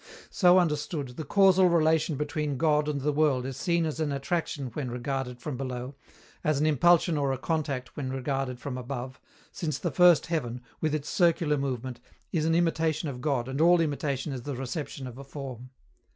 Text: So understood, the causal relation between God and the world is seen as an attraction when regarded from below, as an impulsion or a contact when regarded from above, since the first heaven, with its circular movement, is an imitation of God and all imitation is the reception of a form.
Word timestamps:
So 0.31 0.57
understood, 0.57 1.09
the 1.09 1.23
causal 1.23 1.69
relation 1.69 2.15
between 2.15 2.57
God 2.57 2.87
and 2.89 3.01
the 3.01 3.11
world 3.13 3.45
is 3.45 3.55
seen 3.55 3.85
as 3.85 3.99
an 3.99 4.11
attraction 4.11 4.71
when 4.73 4.89
regarded 4.89 5.39
from 5.39 5.57
below, 5.57 5.93
as 6.43 6.59
an 6.59 6.65
impulsion 6.65 7.17
or 7.17 7.31
a 7.31 7.37
contact 7.37 7.95
when 7.95 8.09
regarded 8.09 8.59
from 8.59 8.79
above, 8.79 9.19
since 9.51 9.77
the 9.77 9.91
first 9.91 10.25
heaven, 10.25 10.61
with 10.79 10.95
its 10.95 11.07
circular 11.07 11.55
movement, 11.55 11.99
is 12.31 12.45
an 12.45 12.55
imitation 12.55 13.09
of 13.09 13.21
God 13.21 13.47
and 13.47 13.61
all 13.61 13.79
imitation 13.79 14.33
is 14.33 14.41
the 14.41 14.55
reception 14.55 15.05
of 15.05 15.19
a 15.19 15.23
form. 15.23 15.69